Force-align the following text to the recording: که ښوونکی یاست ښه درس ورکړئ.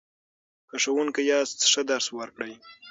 که 0.69 0.75
ښوونکی 0.83 1.21
یاست 1.31 1.57
ښه 1.71 1.81
درس 1.89 2.07
ورکړئ. 2.17 2.53